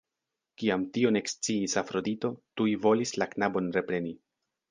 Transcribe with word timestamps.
Kiam 0.61 0.85
tion 0.95 1.19
eksciis 1.19 1.75
Afrodito, 1.83 2.31
tuj 2.61 2.69
volis 2.87 3.13
la 3.23 3.27
knabon 3.35 3.69
repreni. 3.79 4.15